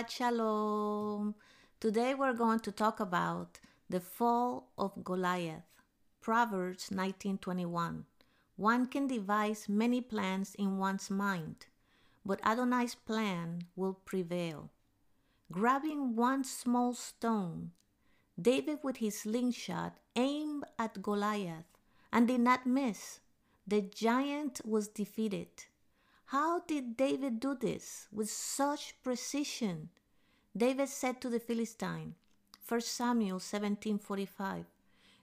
[0.00, 1.34] Shabbat Shalom.
[1.78, 3.60] Today we're going to talk about
[3.90, 5.68] the fall of Goliath.
[6.22, 8.04] Proverbs 19:21.
[8.56, 11.66] One can devise many plans in one's mind,
[12.24, 14.70] but Adonai's plan will prevail.
[15.52, 17.72] Grabbing one small stone,
[18.40, 21.76] David with his slingshot aimed at Goliath
[22.10, 23.20] and did not miss.
[23.66, 25.66] The giant was defeated.
[26.30, 29.90] How did David do this with such precision?
[30.56, 32.16] David said to the Philistine,
[32.66, 34.66] 1 Samuel 17:45,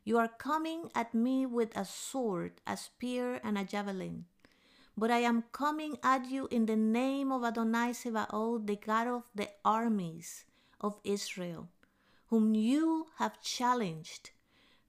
[0.06, 4.26] You are coming at me with a sword, a spear, and a javelin.
[4.96, 9.24] But I am coming at you in the name of Adonai Sebaot, the God of
[9.36, 10.46] the armies
[10.80, 11.68] of Israel,
[12.28, 14.32] whom you have challenged.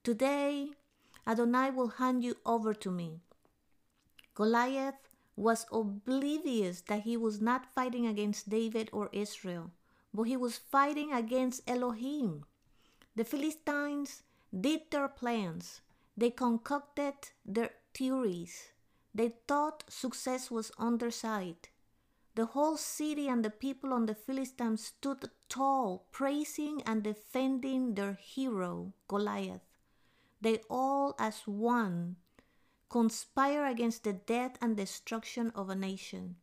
[0.04, 0.70] Today,
[1.26, 3.20] Adonai will hand you over to me.
[4.34, 9.72] Goliath was oblivious that he was not fighting against David or Israel,
[10.18, 12.44] but he was fighting against Elohim.
[13.14, 15.80] The Philistines did their plans,
[16.16, 17.14] they concocted
[17.46, 18.72] their theories.
[19.14, 21.68] They thought success was on their side.
[22.34, 28.14] The whole city and the people on the Philistines stood tall, praising and defending their
[28.14, 29.62] hero, Goliath.
[30.40, 32.16] They all, as one,
[32.88, 36.34] conspire against the death and destruction of a nation.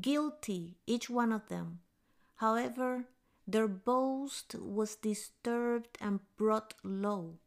[0.00, 1.80] Guilty, each one of them.
[2.38, 3.08] However,
[3.48, 7.38] their boast was disturbed and brought low.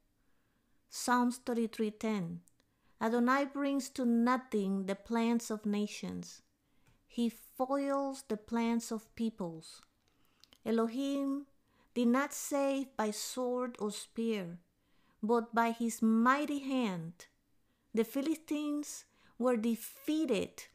[0.90, 2.42] Psalms 33:10
[3.00, 6.42] Adonai brings to nothing the plans of nations.
[7.08, 9.82] He foils the plans of peoples.
[10.66, 11.48] Elohim
[11.94, 14.60] did not save by sword or spear,
[15.24, 17.28] but by his mighty hand
[17.94, 19.06] the Philistines
[19.38, 20.68] were defeated.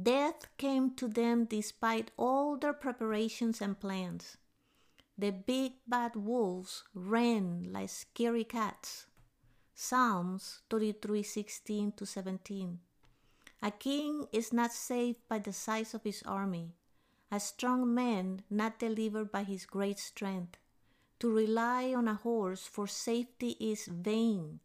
[0.00, 4.36] Death came to them despite all their preparations and plans.
[5.16, 9.06] The big bad wolves ran like scary cats.
[9.74, 12.78] Psalms 33 16 to 17.
[13.62, 16.74] A king is not saved by the size of his army,
[17.30, 20.58] a strong man not delivered by his great strength.
[21.20, 24.60] To rely on a horse for safety is vain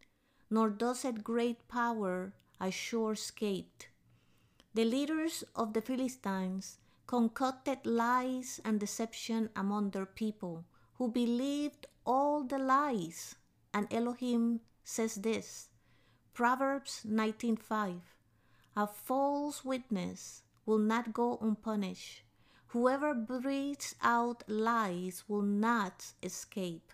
[0.51, 3.83] nor does it great power assure sure escape.
[4.73, 10.63] The leaders of the Philistines concocted lies and deception among their people,
[10.95, 13.35] who believed all the lies.
[13.73, 15.69] And Elohim says this
[16.33, 18.01] Proverbs 19:5
[18.75, 22.23] A false witness will not go unpunished.
[22.67, 26.93] Whoever breathes out lies will not escape.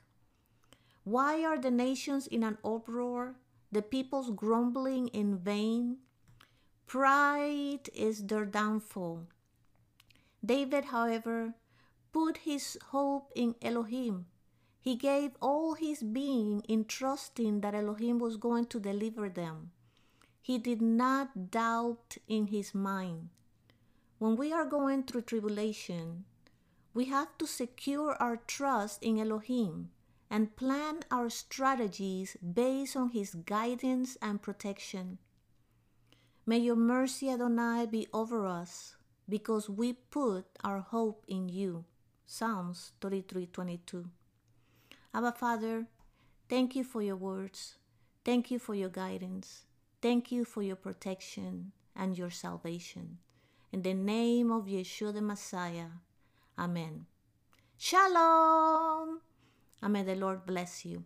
[1.04, 3.36] Why are the nations in an uproar?
[3.72, 5.98] the people's grumbling in vain.
[6.88, 9.28] Pride is their downfall.
[10.44, 11.54] David, however,
[12.14, 14.28] put his hope in Elohim.
[14.80, 19.72] He gave all his being in trusting that Elohim was going to deliver them.
[20.42, 23.30] He did not doubt in his mind.
[24.18, 26.24] When we are going through tribulation,
[26.94, 29.92] we have to secure our trust in Elohim
[30.30, 35.20] and plan our strategies based on His guidance and protection.
[36.50, 38.96] May your mercy, Adonai, be over us
[39.28, 41.84] because we put our hope in you.
[42.26, 44.10] Psalms 33:22.
[45.14, 45.88] Abba Father,
[46.48, 47.76] thank you for your words.
[48.24, 49.66] Thank you for your guidance.
[50.02, 53.18] Thank you for your protection and your salvation.
[53.74, 56.00] In the name of Yeshua the Messiah.
[56.58, 57.08] Amen.
[57.78, 59.20] Shalom.
[59.82, 61.04] And may the Lord bless you.